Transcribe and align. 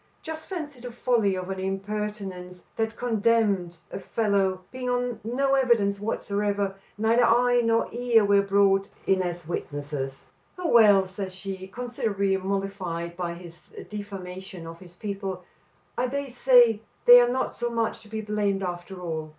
"Just 0.23 0.49
fancy 0.49 0.79
the 0.79 0.91
folly 0.91 1.35
of 1.35 1.51
an 1.51 1.59
impertinence 1.59 2.63
that 2.75 2.95
condemned 2.95 3.77
a 3.91 3.99
fellow 3.99 4.61
being 4.71 4.89
on 4.89 5.19
no 5.23 5.53
evidence 5.53 5.99
whatsoever; 5.99 6.73
neither 6.97 7.23
eye 7.23 7.61
nor 7.63 7.87
ear 7.93 8.25
were 8.25 8.41
brought 8.41 8.89
in 9.05 9.21
as 9.21 9.47
witnesses." 9.47 10.25
"Oh, 10.57 10.69
well," 10.69 11.05
says 11.05 11.35
she, 11.35 11.67
considerably 11.67 12.35
mollified 12.35 13.15
by 13.15 13.35
his 13.35 13.75
defamation 13.91 14.65
of 14.65 14.79
his 14.79 14.95
people, 14.95 15.43
"I 15.95 16.07
dare 16.07 16.29
say 16.29 16.81
they 17.05 17.21
are 17.21 17.29
not 17.29 17.55
so 17.55 17.69
much 17.69 18.01
to 18.01 18.07
be 18.09 18.21
blamed 18.21 18.63
after 18.63 18.99
all. 18.99 19.29